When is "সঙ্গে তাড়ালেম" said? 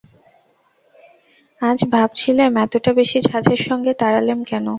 3.67-4.39